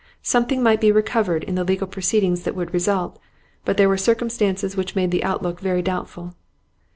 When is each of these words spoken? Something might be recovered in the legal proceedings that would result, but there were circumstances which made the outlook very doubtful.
Something 0.23 0.63
might 0.63 0.81
be 0.81 0.91
recovered 0.91 1.43
in 1.43 1.53
the 1.53 1.63
legal 1.63 1.85
proceedings 1.85 2.41
that 2.41 2.55
would 2.55 2.73
result, 2.73 3.19
but 3.65 3.77
there 3.77 3.87
were 3.87 3.97
circumstances 3.97 4.75
which 4.75 4.95
made 4.95 5.11
the 5.11 5.23
outlook 5.23 5.59
very 5.59 5.83
doubtful. 5.83 6.33